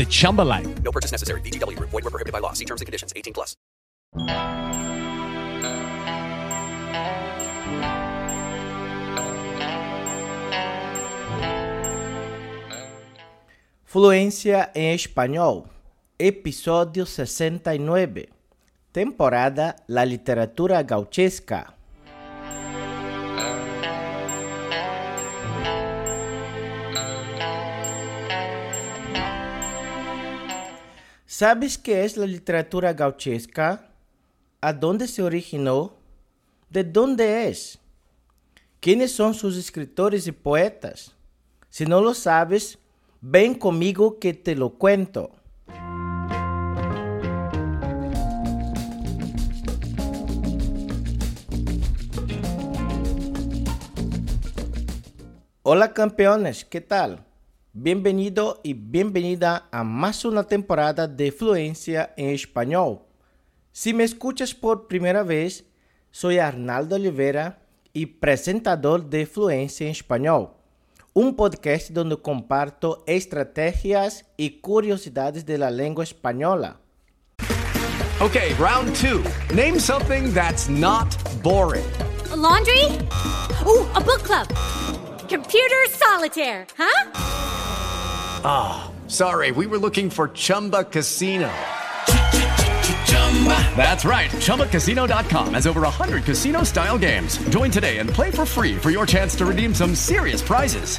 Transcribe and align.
the 0.00 0.06
Chumba 0.06 0.42
life. 0.42 0.66
No 0.82 0.90
purchase 0.90 1.12
necessary. 1.12 1.40
VGW. 1.42 1.78
Void 1.78 2.02
were 2.04 2.10
prohibited 2.10 2.32
by 2.32 2.40
law. 2.40 2.54
See 2.54 2.64
terms 2.64 2.80
and 2.80 2.86
conditions. 2.86 3.12
18 3.14 3.34
plus. 3.34 3.54
Fluência 13.84 14.70
em 14.74 14.94
Espanhol. 14.94 15.66
Episódio 16.18 17.04
69. 17.04 18.28
Temporada 18.92 19.76
La 19.88 20.04
Literatura 20.04 20.82
Gauchesca. 20.82 21.79
¿Sabes 31.40 31.78
qué 31.78 32.04
es 32.04 32.18
la 32.18 32.26
literatura 32.26 32.92
gauchesca? 32.92 33.88
¿A 34.60 34.74
dónde 34.74 35.08
se 35.08 35.22
originó? 35.22 35.94
¿De 36.68 36.84
dónde 36.84 37.48
es? 37.48 37.78
¿Quiénes 38.78 39.12
son 39.12 39.32
sus 39.32 39.56
escritores 39.56 40.26
y 40.26 40.32
poetas? 40.32 41.14
Si 41.70 41.86
no 41.86 42.02
lo 42.02 42.12
sabes, 42.12 42.78
ven 43.22 43.54
conmigo 43.54 44.18
que 44.18 44.34
te 44.34 44.54
lo 44.54 44.74
cuento. 44.74 45.30
Hola 55.62 55.94
campeones, 55.94 56.66
¿qué 56.66 56.82
tal? 56.82 57.29
Bienvenido 57.72 58.58
y 58.64 58.74
bienvenida 58.74 59.68
a 59.70 59.84
más 59.84 60.24
una 60.24 60.42
temporada 60.42 61.06
de 61.06 61.30
Fluencia 61.30 62.12
en 62.16 62.30
Español. 62.30 63.02
Si 63.70 63.94
me 63.94 64.02
escuchas 64.02 64.52
por 64.52 64.88
primera 64.88 65.22
vez, 65.22 65.64
soy 66.10 66.38
Arnaldo 66.38 66.96
Oliveira 66.96 67.62
y 67.92 68.06
presentador 68.06 69.08
de 69.08 69.24
Fluencia 69.24 69.86
en 69.86 69.92
Español, 69.92 70.50
un 71.12 71.36
podcast 71.36 71.90
donde 71.90 72.16
comparto 72.16 73.04
estrategias 73.06 74.26
y 74.36 74.60
curiosidades 74.60 75.46
de 75.46 75.56
la 75.56 75.70
lengua 75.70 76.02
española. 76.02 76.80
Okay, 78.20 78.52
round 78.58 78.96
two. 78.96 79.22
Name 79.54 79.78
something 79.78 80.34
that's 80.34 80.68
not 80.68 81.06
boring. 81.40 81.86
A 82.32 82.36
laundry? 82.36 82.98
Ooh, 83.64 83.86
a 83.94 84.00
book 84.00 84.24
club. 84.24 84.48
Computer 85.28 85.86
solitaire, 85.88 86.66
huh? 86.76 87.49
Ah, 88.44 88.90
oh, 88.90 89.08
sorry, 89.08 89.50
we 89.52 89.66
were 89.66 89.78
looking 89.78 90.10
for 90.10 90.28
Chumba 90.28 90.84
Casino. 90.84 91.50
That's 93.76 94.04
right. 94.04 94.30
ChumbaCasino.com 94.30 95.54
has 95.54 95.66
over 95.66 95.80
100 95.80 96.24
casino 96.24 96.62
style 96.64 96.98
games. 96.98 97.38
Join 97.48 97.70
today 97.70 97.98
and 97.98 98.10
play 98.10 98.30
for 98.30 98.44
free 98.44 98.76
for 98.76 98.90
your 98.90 99.06
chance 99.06 99.34
to 99.36 99.46
redeem 99.46 99.74
some 99.74 99.94
serious 99.94 100.42
prizes. 100.42 100.98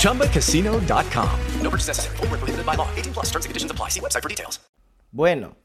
ChumbaCasino.com. 0.00 1.40
No 1.60 1.70
purchase 1.70 1.88
necessary. 1.88 2.16
Full 2.18 2.26
prohibited 2.28 2.64
by 2.64 2.76
law. 2.76 2.88
18 2.94 3.14
plus 3.14 3.26
terms 3.26 3.44
and 3.46 3.50
conditions 3.50 3.72
apply. 3.72 3.90
See 3.90 4.00
website 4.00 4.22
for 4.22 4.28
details. 4.28 4.60
Bueno, 5.12 5.56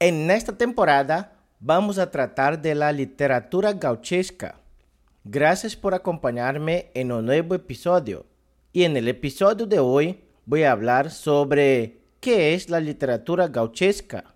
en 0.00 0.30
esta 0.30 0.56
temporada 0.56 1.32
vamos 1.60 1.98
a 1.98 2.10
tratar 2.10 2.60
de 2.60 2.74
la 2.74 2.92
literatura 2.92 3.72
gauchesca. 3.72 4.56
Gracias 5.24 5.76
por 5.76 5.94
acompañarme 5.94 6.90
en 6.94 7.12
un 7.12 7.26
nuevo 7.26 7.54
episodio. 7.54 8.26
Y 8.74 8.84
en 8.84 8.96
el 8.96 9.06
episodio 9.06 9.66
de 9.66 9.78
hoy 9.80 10.20
voy 10.46 10.62
a 10.62 10.72
hablar 10.72 11.10
sobre 11.10 12.00
qué 12.20 12.54
es 12.54 12.70
la 12.70 12.80
literatura 12.80 13.48
gauchesca. 13.48 14.34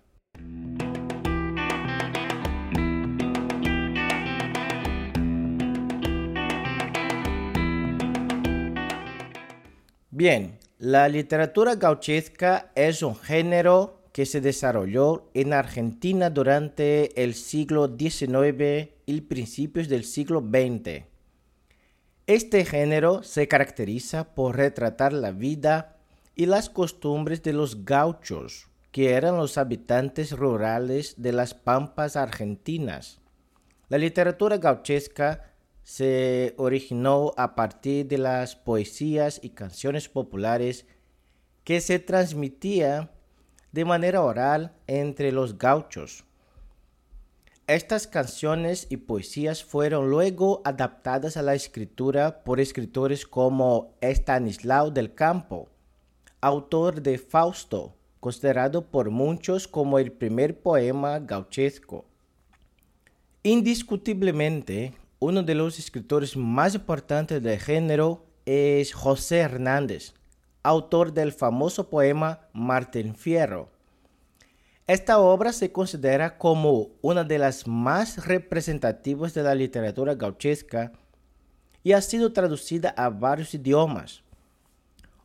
Bien, 10.11 10.59
la 10.77 11.09
literatura 11.09 11.73
gauchesca 11.73 12.71
es 12.75 13.01
un 13.01 13.15
género 13.15 14.03
que 14.11 14.27
se 14.27 14.39
desarrolló 14.39 15.31
en 15.33 15.53
Argentina 15.53 16.29
durante 16.29 17.23
el 17.23 17.33
siglo 17.33 17.87
XIX 17.97 18.89
y 19.07 19.21
principios 19.21 19.89
del 19.89 20.03
siglo 20.03 20.41
XX. 20.41 21.16
Este 22.27 22.65
género 22.65 23.23
se 23.23 23.47
caracteriza 23.47 24.35
por 24.35 24.57
retratar 24.57 25.13
la 25.13 25.31
vida 25.31 25.95
y 26.35 26.45
las 26.45 26.69
costumbres 26.69 27.41
de 27.41 27.53
los 27.53 27.85
gauchos, 27.85 28.67
que 28.91 29.13
eran 29.13 29.37
los 29.37 29.57
habitantes 29.57 30.33
rurales 30.33 31.15
de 31.15 31.31
las 31.31 31.53
pampas 31.53 32.17
argentinas. 32.17 33.21
La 33.87 33.97
literatura 33.97 34.57
gauchesca 34.57 35.53
se 35.83 36.53
originó 36.57 37.31
a 37.37 37.55
partir 37.55 38.09
de 38.09 38.17
las 38.17 38.57
poesías 38.57 39.39
y 39.41 39.51
canciones 39.51 40.09
populares 40.09 40.85
que 41.63 41.79
se 41.79 41.97
transmitían 41.97 43.09
de 43.71 43.85
manera 43.85 44.21
oral 44.21 44.75
entre 44.87 45.31
los 45.31 45.57
gauchos. 45.57 46.26
Estas 47.67 48.07
canciones 48.07 48.87
y 48.89 48.95
poesías 48.95 49.61
fueron 49.61 50.09
luego 50.09 50.61
adaptadas 50.63 51.35
a 51.35 51.41
la 51.41 51.53
escritura 51.53 52.45
por 52.45 52.61
escritores 52.61 53.27
como 53.27 53.97
Estanislao 53.99 54.89
del 54.89 55.13
Campo, 55.13 55.67
autor 56.39 57.01
de 57.01 57.17
Fausto, 57.17 57.93
considerado 58.21 58.85
por 58.85 59.09
muchos 59.09 59.67
como 59.67 59.99
el 59.99 60.13
primer 60.13 60.61
poema 60.61 61.19
gauchesco. 61.19 62.05
Indiscutiblemente, 63.43 64.93
uno 65.19 65.43
de 65.43 65.55
los 65.55 65.77
escritores 65.77 66.37
más 66.37 66.73
importantes 66.73 67.43
del 67.43 67.59
género 67.59 68.23
es 68.45 68.93
José 68.93 69.39
Hernández, 69.39 70.13
autor 70.63 71.11
del 71.11 71.33
famoso 71.33 71.89
poema 71.89 72.47
Martín 72.53 73.13
Fierro 73.13 73.76
esta 74.87 75.19
obra 75.19 75.51
se 75.51 75.73
considera 75.73 76.37
como 76.37 76.91
una 77.01 77.25
de 77.25 77.37
las 77.37 77.67
más 77.67 78.25
representativas 78.25 79.33
de 79.33 79.43
la 79.43 79.53
literatura 79.53 80.15
gauchesca 80.15 80.93
y 81.83 81.91
ha 81.91 82.01
sido 82.01 82.31
traducida 82.31 82.91
a 82.91 83.09
varios 83.09 83.53
idiomas. 83.53 84.23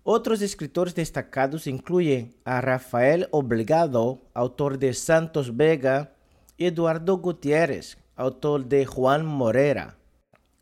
Otros 0.02 0.42
escritores 0.42 0.96
destacados 0.96 1.68
incluyen 1.68 2.34
a 2.44 2.60
Rafael 2.60 3.28
Obligado, 3.30 4.20
autor 4.34 4.80
de 4.80 4.94
Santos 4.94 5.56
Vega, 5.56 6.12
y 6.56 6.66
Eduardo 6.66 7.18
Gutiérrez, 7.18 7.98
autor 8.16 8.66
de 8.66 8.84
Juan 8.84 9.24
Morera. 9.24 9.96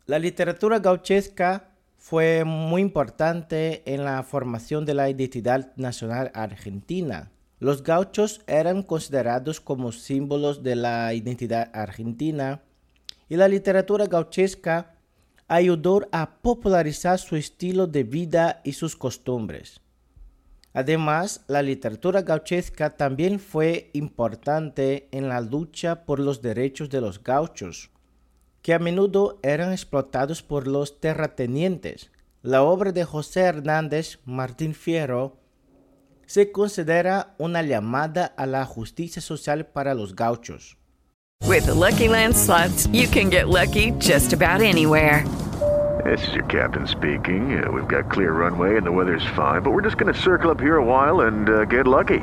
La 0.05 0.19
literatura 0.19 0.77
gauchesca 0.77 1.71
fue 1.97 2.43
muy 2.45 2.83
importante 2.83 3.81
en 3.91 4.05
la 4.05 4.21
formación 4.21 4.85
de 4.85 4.93
la 4.93 5.09
identidad 5.09 5.75
nacional 5.75 6.31
argentina 6.35 7.31
los 7.61 7.83
gauchos 7.83 8.41
eran 8.47 8.81
considerados 8.81 9.61
como 9.61 9.91
símbolos 9.91 10.63
de 10.63 10.75
la 10.75 11.13
identidad 11.13 11.69
argentina 11.73 12.63
y 13.29 13.35
la 13.35 13.47
literatura 13.47 14.07
gauchesca 14.07 14.95
ayudó 15.47 16.07
a 16.11 16.39
popularizar 16.41 17.19
su 17.19 17.35
estilo 17.35 17.85
de 17.85 18.03
vida 18.03 18.61
y 18.63 18.73
sus 18.73 18.95
costumbres. 18.95 19.79
Además, 20.73 21.45
la 21.47 21.61
literatura 21.61 22.23
gauchesca 22.23 22.97
también 22.97 23.39
fue 23.39 23.91
importante 23.93 25.07
en 25.11 25.29
la 25.29 25.39
lucha 25.39 26.03
por 26.05 26.19
los 26.19 26.41
derechos 26.41 26.89
de 26.89 26.99
los 26.99 27.23
gauchos, 27.23 27.91
que 28.63 28.73
a 28.73 28.79
menudo 28.79 29.39
eran 29.43 29.71
explotados 29.71 30.41
por 30.41 30.67
los 30.67 30.99
terratenientes. 30.99 32.09
La 32.41 32.63
obra 32.63 32.91
de 32.91 33.03
José 33.03 33.41
Hernández 33.41 34.17
Martín 34.25 34.73
Fierro 34.73 35.40
se 36.31 36.49
considera 36.49 37.35
una 37.39 37.61
llamada 37.61 38.33
a 38.37 38.45
la 38.45 38.63
justicia 38.63 39.21
social 39.21 39.65
para 39.65 39.93
los 39.93 40.15
gauchos. 40.15 40.77
With 41.45 41.65
the 41.65 41.73
Lucky 41.73 42.07
Land 42.07 42.37
slots, 42.37 42.87
you 42.93 43.09
can 43.09 43.29
get 43.29 43.49
lucky 43.49 43.91
just 43.99 44.31
about 44.31 44.61
anywhere. 44.61 45.25
This 46.05 46.25
is 46.29 46.33
your 46.33 46.45
captain 46.45 46.87
speaking. 46.87 47.61
Uh, 47.61 47.69
we've 47.69 47.87
got 47.87 48.09
clear 48.09 48.31
runway 48.31 48.77
and 48.77 48.85
the 48.85 48.91
weather's 48.91 49.25
fine, 49.35 49.61
but 49.61 49.71
we're 49.71 49.81
just 49.81 49.97
going 49.97 50.13
to 50.13 50.17
circle 50.17 50.49
up 50.49 50.59
here 50.61 50.77
a 50.77 50.83
while 50.83 51.27
and 51.27 51.49
uh, 51.49 51.65
get 51.65 51.85
lucky. 51.85 52.19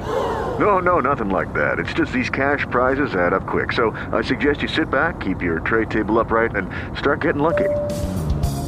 No, 0.58 0.78
no, 0.78 1.00
nothing 1.00 1.28
like 1.28 1.52
that. 1.52 1.78
It's 1.78 1.92
just 1.92 2.10
these 2.10 2.30
cash 2.30 2.64
prizes 2.70 3.14
add 3.14 3.34
up 3.34 3.46
quick. 3.46 3.72
So 3.72 3.90
I 4.12 4.22
suggest 4.22 4.62
you 4.62 4.68
sit 4.68 4.90
back, 4.90 5.20
keep 5.20 5.42
your 5.42 5.60
tray 5.60 5.84
table 5.84 6.18
upright, 6.18 6.56
and 6.56 6.70
start 6.96 7.20
getting 7.20 7.42
lucky. 7.42 7.68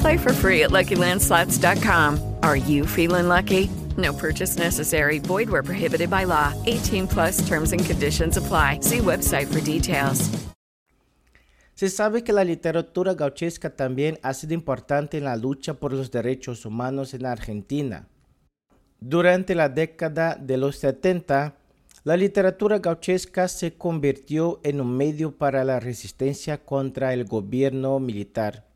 Play 0.03 0.19
for 0.19 0.35
free 0.35 0.65
at 0.65 0.71
LuckyLandSlots.com. 0.71 2.35
Are 2.43 2.57
you 2.57 2.85
feeling 2.87 3.27
lucky? 3.27 3.71
No 3.97 4.13
purchase 4.13 4.57
necessary. 4.57 5.19
Void 5.19 5.51
where 5.51 5.63
prohibited 5.63 6.11
by 6.11 6.25
law. 6.25 6.53
18 6.67 7.09
plus 7.09 7.47
terms 7.49 7.73
and 7.73 7.85
conditions 7.85 8.37
apply. 8.37 8.81
See 8.83 8.99
website 8.99 9.47
for 9.47 9.61
details. 9.61 10.31
Se 11.81 11.89
sabe 11.89 12.23
que 12.23 12.35
la 12.35 12.45
literatura 12.45 13.15
gauchesca 13.15 13.75
también 13.75 14.19
ha 14.23 14.35
sido 14.35 14.53
importante 14.53 15.17
en 15.17 15.25
la 15.25 15.35
lucha 15.35 15.73
por 15.73 15.95
los 15.95 16.11
derechos 16.11 16.67
humanos 16.67 17.15
en 17.15 17.25
Argentina. 17.25 18.07
Durante 19.01 19.55
la 19.55 19.71
década 19.71 20.35
de 20.35 20.59
los 20.59 20.77
70, 20.77 21.57
la 22.05 22.17
literatura 22.19 22.81
gauchesca 22.81 23.49
se 23.49 23.79
convirtió 23.79 24.61
en 24.63 24.83
un 24.83 24.95
medio 24.95 25.39
para 25.39 25.65
la 25.65 25.81
resistencia 25.81 26.63
contra 26.63 27.15
el 27.15 27.25
gobierno 27.25 27.99
militar. 27.99 28.67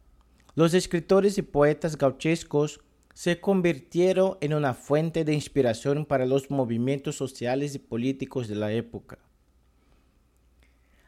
Los 0.54 0.72
escritores 0.72 1.36
y 1.36 1.42
poetas 1.42 1.98
gauchescos 1.98 2.80
se 3.14 3.40
convirtieron 3.40 4.36
en 4.40 4.54
una 4.54 4.74
fuente 4.74 5.24
de 5.24 5.32
inspiración 5.32 6.04
para 6.04 6.26
los 6.26 6.50
movimientos 6.50 7.16
sociales 7.16 7.74
y 7.76 7.78
políticos 7.78 8.48
de 8.48 8.56
la 8.56 8.72
época. 8.72 9.18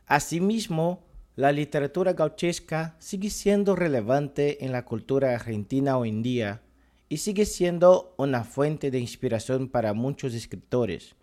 Asimismo, 0.06 1.02
la 1.34 1.50
literatura 1.50 2.12
gauchesca 2.12 2.94
sigue 3.00 3.28
siendo 3.28 3.74
relevante 3.74 4.64
en 4.64 4.70
la 4.70 4.84
cultura 4.84 5.34
argentina 5.34 5.98
hoy 5.98 6.10
en 6.10 6.22
día 6.22 6.62
y 7.08 7.18
sigue 7.18 7.44
siendo 7.44 8.14
una 8.16 8.44
fuente 8.44 8.92
de 8.92 9.00
inspiración 9.00 9.68
para 9.68 9.92
muchos 9.92 10.32
escritores. 10.32 11.16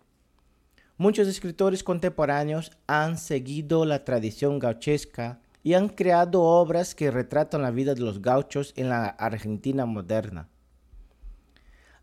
Muchos 0.98 1.26
escritores 1.26 1.82
contemporáneos 1.82 2.72
han 2.86 3.16
seguido 3.16 3.86
la 3.86 4.04
tradición 4.04 4.58
gauchesca 4.58 5.40
y 5.62 5.72
han 5.72 5.88
creado 5.88 6.42
obras 6.42 6.94
que 6.94 7.10
retratan 7.10 7.62
la 7.62 7.70
vida 7.70 7.94
de 7.94 8.02
los 8.02 8.20
gauchos 8.20 8.74
en 8.76 8.90
la 8.90 9.06
Argentina 9.06 9.86
moderna. 9.86 10.48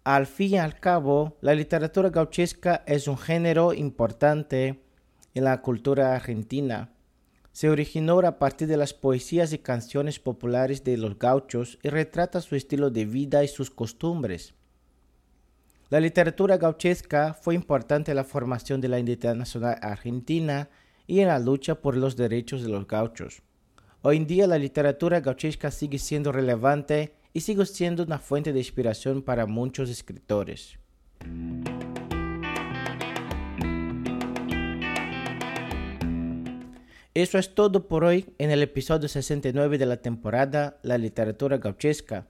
Al 0.04 0.26
fin 0.26 0.54
y 0.54 0.58
al 0.58 0.80
cabo, 0.80 1.38
la 1.42 1.54
literatura 1.54 2.10
gauchesca 2.10 2.84
es 2.88 3.08
un 3.08 3.18
género 3.18 3.74
importante 3.74 4.84
en 5.34 5.44
la 5.44 5.62
cultura 5.62 6.16
argentina 6.16 6.92
se 7.52 7.70
originó 7.70 8.20
a 8.20 8.40
partir 8.40 8.68
de 8.68 8.78
las 8.78 8.94
poesías 8.94 9.52
y 9.54 9.60
canciones 9.60 10.20
populares 10.20 10.84
de 10.84 10.98
los 10.98 11.20
gauchos 11.20 11.78
y 11.84 11.90
retrata 11.90 12.42
su 12.42 12.56
estilo 12.56 12.90
de 12.90 13.06
vida 13.06 13.44
y 13.44 13.48
sus 13.48 13.70
costumbres. 13.70 14.54
La 15.90 16.00
literatura 16.00 16.58
gauchesca 16.58 17.34
fue 17.34 17.56
importante 17.56 18.12
en 18.12 18.16
la 18.16 18.24
formación 18.24 18.80
de 18.80 18.88
la 18.88 19.00
identidad 19.00 19.36
nacional 19.36 19.78
argentina 19.82 20.70
y 21.06 21.20
en 21.20 21.28
la 21.28 21.40
lucha 21.40 21.76
por 21.76 21.98
los 21.98 22.16
derechos 22.16 22.64
de 22.64 22.70
los 22.70 22.88
gauchos. 22.88 23.42
Hoy 24.02 24.18
en 24.18 24.28
día 24.28 24.48
la 24.48 24.58
literatura 24.58 25.20
gauchesca 25.20 25.70
sigue 25.72 26.00
siendo 26.00 26.32
relevante 26.32 27.16
y 27.34 27.42
sigue 27.42 27.66
siendo 27.66 28.04
una 28.04 28.20
fuente 28.20 28.54
de 28.54 28.60
inspiración 28.60 29.22
para 29.22 29.46
muchos 29.46 29.90
escritores. 29.90 30.78
Eso 37.14 37.38
es 37.38 37.54
todo 37.54 37.88
por 37.88 38.06
hoy 38.06 38.34
en 38.38 38.52
el 38.52 38.64
episodio 38.64 39.10
69 39.10 39.78
de 39.78 39.86
la 39.86 39.98
temporada 39.98 40.80
La 40.82 40.98
literatura 40.98 41.58
gauchesca. 41.58 42.28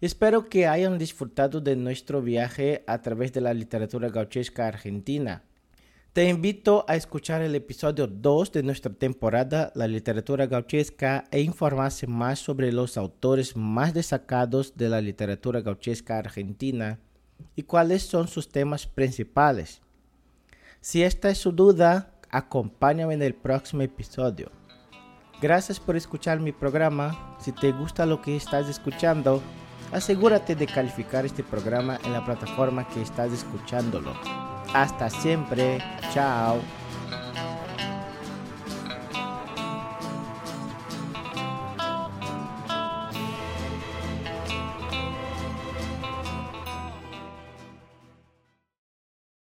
Espero 0.00 0.44
que 0.44 0.68
hayan 0.68 0.96
disfrutado 0.96 1.60
de 1.60 1.74
nuestro 1.74 2.22
viaje 2.22 2.84
a 2.86 3.02
través 3.02 3.32
de 3.32 3.40
la 3.40 3.52
literatura 3.52 4.08
gauchesca 4.08 4.68
argentina. 4.68 5.42
Te 6.16 6.30
invito 6.30 6.86
a 6.88 6.96
escuchar 6.96 7.42
el 7.42 7.54
episodio 7.54 8.06
2 8.06 8.50
de 8.50 8.62
nuestra 8.62 8.90
temporada 8.90 9.70
La 9.74 9.86
literatura 9.86 10.46
gauchesca 10.46 11.24
e 11.30 11.42
informarse 11.42 12.06
más 12.06 12.38
sobre 12.38 12.72
los 12.72 12.96
autores 12.96 13.54
más 13.54 13.92
destacados 13.92 14.78
de 14.78 14.88
la 14.88 15.02
literatura 15.02 15.60
gauchesca 15.60 16.16
argentina 16.16 17.00
y 17.54 17.64
cuáles 17.64 18.02
son 18.04 18.28
sus 18.28 18.48
temas 18.48 18.86
principales. 18.86 19.82
Si 20.80 21.02
esta 21.02 21.28
es 21.28 21.36
su 21.36 21.52
duda, 21.52 22.14
acompáñame 22.30 23.12
en 23.12 23.20
el 23.20 23.34
próximo 23.34 23.82
episodio. 23.82 24.50
Gracias 25.42 25.78
por 25.78 25.96
escuchar 25.96 26.40
mi 26.40 26.52
programa. 26.52 27.36
Si 27.40 27.52
te 27.52 27.72
gusta 27.72 28.06
lo 28.06 28.22
que 28.22 28.36
estás 28.36 28.70
escuchando, 28.70 29.42
asegúrate 29.92 30.54
de 30.54 30.66
calificar 30.66 31.26
este 31.26 31.42
programa 31.42 32.00
en 32.06 32.14
la 32.14 32.24
plataforma 32.24 32.88
que 32.88 33.02
estás 33.02 33.34
escuchándolo. 33.34 34.14
Hasta 34.72 35.10
siempre. 35.10 35.78
Chao. 36.12 36.60